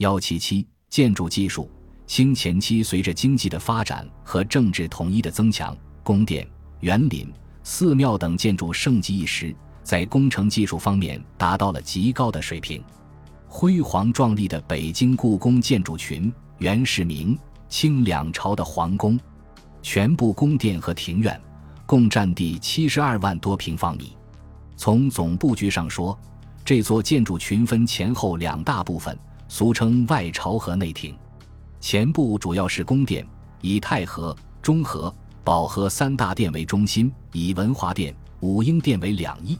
[0.00, 1.70] 幺七七建筑技术
[2.06, 6.48] 清前期，随着经济的发展和政治统一的增强，宫殿、
[6.80, 7.30] 园林、
[7.62, 12.82] 寺庙等建筑盛极一时，在工程技术方面达到了极高的水平。
[13.46, 17.38] 辉煌壮丽的北京故宫建筑群，元世明、
[17.68, 19.20] 清两朝的皇宫，
[19.82, 21.38] 全部宫殿和庭院，
[21.84, 24.16] 共占地七十二万多平方米。
[24.78, 26.18] 从总布局上说，
[26.64, 29.16] 这座建筑群分前后两大部分，
[29.50, 31.12] 俗称外朝和内廷。
[31.80, 33.26] 前部主要是宫殿，
[33.60, 39.56] 以太和、中和、保和三大殿为中心，以文华殿、武英殿为两翼；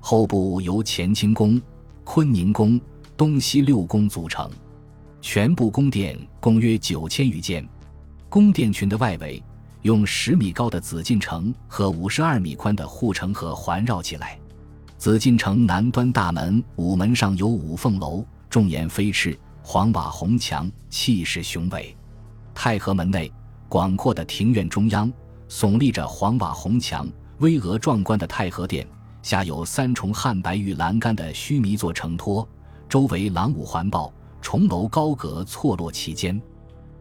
[0.00, 1.62] 后部由乾清宫、
[2.02, 2.78] 坤宁宫。
[3.16, 4.50] 东西六宫组成，
[5.20, 7.64] 全部宫殿共约九千余间。
[8.30, 9.42] 宫殿群的外围
[9.82, 14.38] 用十米高的紫禁城和五十二米宽的护城河环绕起来。
[14.96, 21.96] 紫禁城南端大门午门上有五凤楼，重檐飞翅，黄瓦红墙，气势雄伟。
[22.52, 23.32] 太和门内
[23.68, 25.10] 广阔的庭院中央
[25.48, 28.84] 耸立着黄瓦红墙、巍峨壮观的太和殿，
[29.22, 32.46] 下有三重汉白玉栏杆的须弥座承托。
[32.88, 36.42] 周围廊庑环抱，重楼高阁错落其间。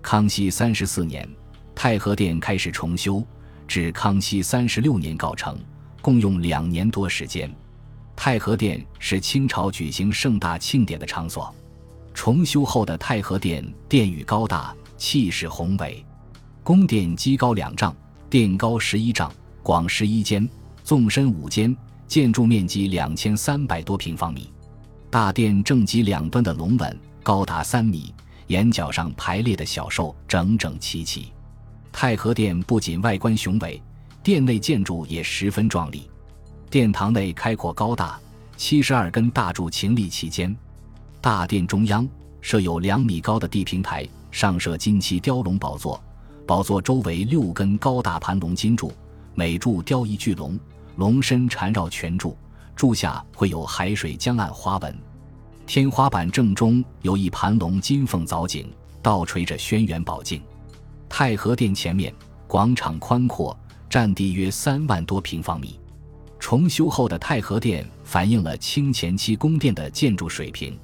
[0.03, 1.27] 康熙三十四年，
[1.73, 3.25] 太和殿开始重修，
[3.67, 5.57] 至康熙三十六年告成，
[5.99, 7.51] 共用两年多时间。
[8.21, 11.55] 太和殿是清朝举行盛大庆典的场所。
[12.13, 16.05] 重修后的太和殿殿宇高大，气势宏伟。
[16.61, 17.95] 宫殿基高两丈，
[18.29, 19.31] 殿高十一丈，
[19.63, 20.45] 广十一间，
[20.83, 21.73] 纵深五间，
[22.09, 24.51] 建筑面积两千三百多平方米。
[25.09, 28.13] 大殿正脊两端的龙纹高达三米，
[28.47, 31.31] 檐角上排列的小兽整整齐齐。
[31.89, 33.81] 太和殿不仅外观雄伟，
[34.21, 36.08] 殿内建筑也十分壮丽。
[36.69, 38.19] 殿堂内开阔高大，
[38.55, 40.55] 七十二根大柱擎立其间。
[41.19, 42.07] 大殿中央
[42.41, 45.99] 设有两米高的地平台，上设金漆雕龙宝座，
[46.45, 48.93] 宝座周围六根高大盘龙金柱，
[49.33, 50.59] 每柱雕一巨龙，
[50.97, 52.37] 龙身缠绕全柱。
[52.75, 54.95] 柱下会有海水江岸花纹，
[55.65, 58.71] 天花板正中有一盘龙金凤藻井，
[59.01, 60.39] 倒垂着轩辕宝镜。
[61.09, 62.13] 太和殿前面
[62.47, 63.57] 广场宽阔，
[63.89, 65.79] 占地约三万多平方米。
[66.49, 70.75] 重修后的太和殿反映了清前期宫殿的建筑水平。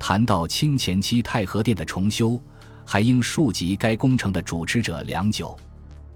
[0.00, 2.40] 谈到清前期太和殿的重修，
[2.84, 5.56] 还应述及该工程的主持者梁九。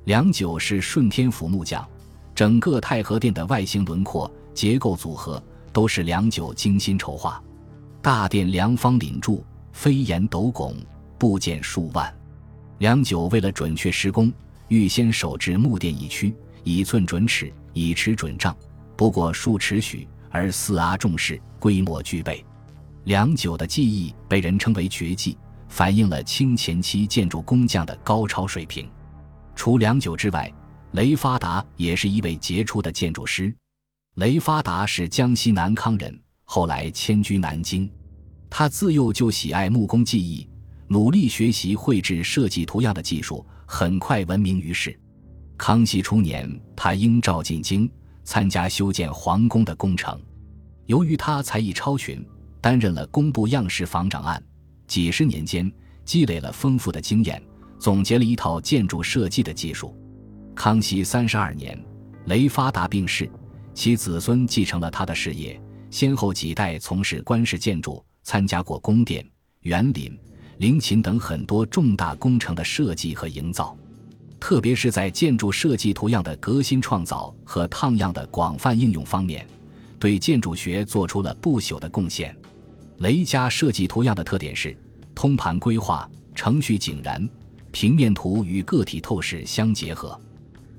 [0.06, 1.88] 梁九是顺天府木匠，
[2.34, 4.28] 整个太和殿的外形轮廓。
[4.52, 5.40] 结构组合
[5.72, 7.40] 都是梁九精心筹划，
[8.02, 10.74] 大殿梁方凛柱，飞檐斗拱，
[11.16, 12.12] 部件数万。
[12.78, 14.32] 梁九为了准确施工，
[14.66, 16.34] 预先手制木垫一区，
[16.64, 18.52] 以寸准尺，以尺准丈，
[19.00, 22.44] 不过数尺许，而四阿重视，规模具备。
[23.04, 25.38] 良久的技艺被人称为绝技，
[25.70, 28.86] 反映了清前期建筑工匠的高超水平。
[29.56, 30.52] 除良久之外，
[30.90, 33.50] 雷发达也是一位杰出的建筑师。
[34.16, 37.90] 雷发达是江西南康人，后来迁居南京。
[38.50, 40.46] 他自幼就喜爱木工技艺，
[40.88, 44.94] 努力学习绘制设计图样的技术，很快闻名于世。
[45.56, 47.90] 康熙初年，他应召进京，
[48.24, 50.20] 参加修建皇宫的工程。
[50.86, 52.24] 由于他才艺超群，
[52.60, 54.42] 担任了工部样式房长案，
[54.86, 55.70] 几十年间
[56.04, 57.40] 积累了丰富的经验，
[57.78, 59.96] 总结了一套建筑设计的技术。
[60.54, 61.78] 康熙三十二年，
[62.26, 63.30] 雷发达病逝。
[63.72, 65.58] 其子孙继承了他的事业，
[65.90, 69.24] 先后几代从事官式建筑，参加过宫殿、
[69.60, 70.18] 园林、
[70.58, 73.76] 陵寝等很多重大工程的设计和营造，
[74.40, 79.46] 特别是在建筑设计图样的革新创造和烫样的广泛应用方面，
[79.98, 82.34] 对建筑学做出了不朽的贡献。
[82.98, 84.76] 雷家设计图样的特点是
[85.14, 87.28] 通盘规划、程序井然，
[87.70, 90.18] 平面图与个体透视相结合。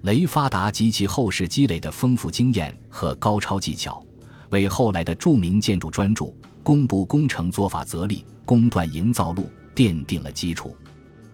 [0.01, 4.03] 雷发达及其后世积累的丰富经验和高超技巧，
[4.49, 6.25] 为后来的著名建筑专著
[6.63, 9.47] 《工部工程作法则例》《工段营造录》
[9.77, 10.75] 奠定了基础。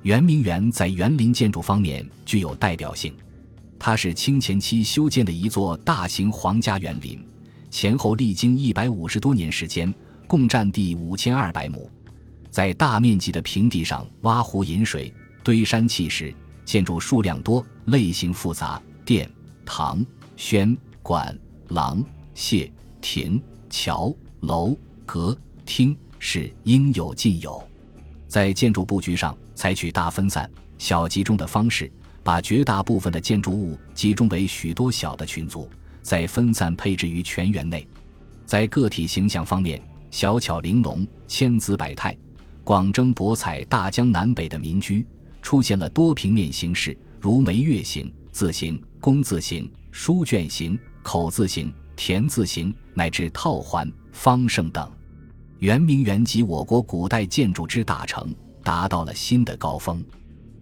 [0.08, 3.14] 圆明园在园林建筑方面具有代表性，
[3.78, 7.22] 它是清前期修建的一座大型皇家园林，
[7.70, 9.94] 前后历经一百五十多年时间，
[10.26, 11.92] 共占地五千二百亩，
[12.50, 15.14] 在大面积的平地上挖湖引水、
[15.44, 16.34] 堆山砌石。
[16.64, 19.30] 建筑数量多，类型复杂，殿、
[19.66, 20.06] 堂、
[20.38, 21.38] 轩、馆、
[21.68, 22.02] 廊、
[22.34, 22.72] 榭、
[23.02, 24.74] 亭、桥、楼、
[25.06, 27.62] 阁、厅是应有尽有。
[28.28, 31.92] 在建筑布局上，采取大分散、小集中的方式，
[32.24, 35.70] 把绝大部分的建筑物集中为许多小的群组，
[36.02, 37.88] 再分散配置于全园内。
[38.46, 39.82] 在个体形象方面，
[40.12, 42.16] 小巧玲珑，千姿百态，
[42.64, 45.06] 广征博采大江南北的民居，
[45.42, 54.90] 出现了多平面形式，如梅月形、字形、工字形、书卷形、口字形、田字形，乃至套环、方胜等。
[55.60, 58.34] 圆明园及我国古代建筑之大成，
[58.64, 60.04] 达到了新的高峰。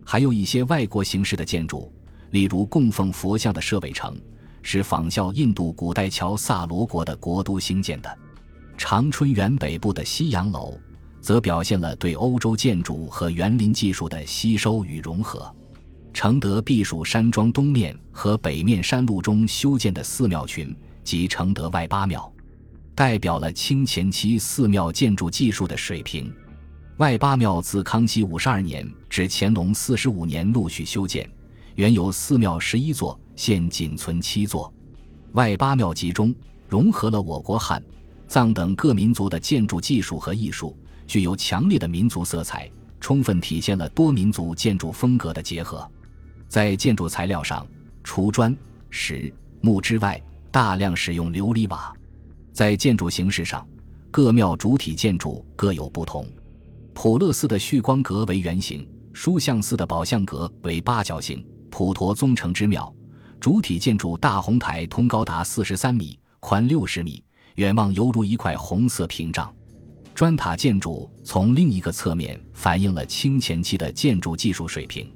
[0.05, 1.91] 还有一些外国形式的建筑，
[2.31, 4.17] 例如供奉佛像的舍卫城，
[4.61, 8.17] 是仿效印度古代乔萨罗国的国都兴建的。
[8.77, 10.77] 长春园北部的西洋楼，
[11.19, 15.53] 则表现了对欧洲建筑和园林技术的吸收与融合。
[16.13, 22.31] 承德避暑山庄东面和北面山路中修建的寺庙群，即承德外八庙，
[22.95, 26.33] 代表了清前期寺庙建筑技术的水平。
[26.97, 31.29] 外八庙自康熙五十二年至乾隆四十五年陆续修建，
[31.75, 34.73] 原有寺庙十一座，现仅存七座。
[35.33, 36.33] 外八庙集中
[36.69, 37.83] 融合了我国汉、
[38.29, 40.73] 藏等各民族的建筑技术和艺术，
[41.05, 42.71] 具有强烈的民族色彩，
[43.01, 45.85] 充分体现了多民族建筑风格的结合。
[46.47, 47.67] 在建筑材料上，
[48.05, 48.55] 除砖、
[48.89, 51.93] 石、木之外，大量使用琉璃瓦。
[52.55, 53.67] 在建筑形式上，
[54.09, 56.25] 各庙主体建筑各有不同。
[56.93, 61.45] 普乐寺的旭光阁为圆形，书相寺的宝相阁为八角形。
[61.69, 62.95] 普陀宗成之庙
[63.41, 67.21] 主体建筑大红台通高达四十三米，宽六十米，
[67.55, 69.53] 远望犹如一块红色屏障。
[70.13, 75.11] 砖塔建筑从另一个侧面反映了清前期的建筑技术水平。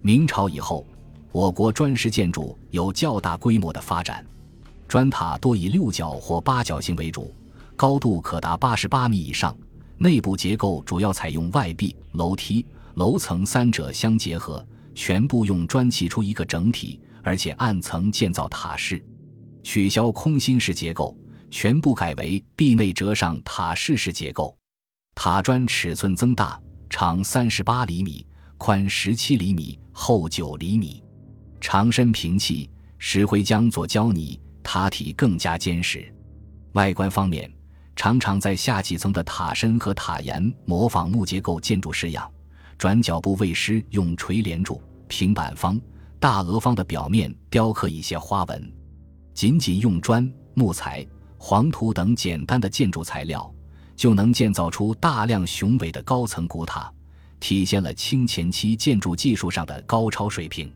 [0.00, 0.84] 明朝以后，
[1.30, 4.26] 我国砖石建筑有较大规模的发展，
[4.88, 7.34] 砖塔多以六角或八角形为主，
[7.76, 9.56] 高度可达八十八米以上。
[9.98, 19.00] 内部结构主要采用外壁、楼梯、楼层三者相结合，全部用砖砌出一个整体，而且按层建造塔式，
[19.62, 21.16] 取消空心式结构，
[21.50, 24.56] 全部改为壁内折上塔式式结构。
[25.14, 28.26] 塔砖尺寸增大，长三十八厘米，
[28.58, 31.00] 宽十七厘米，厚九厘米，
[31.60, 32.68] 长身平砌，
[32.98, 36.12] 石灰浆做胶泥，塔体更加坚实。
[36.72, 37.50] 外观方面。
[37.94, 42.28] 常常在下几层的塔身和塔檐模仿木结构建筑式样，
[42.78, 45.78] 转角部位施用垂帘柱、平板方、
[46.18, 48.72] 大额方的表面雕刻一些花纹。
[49.34, 51.06] 仅仅用砖、木材、
[51.36, 53.54] 黄土等简单的建筑材料，
[53.94, 56.90] 就能建造出大量雄伟的高层古塔，
[57.40, 60.72] 体现了清前期建筑技术上的高超水平。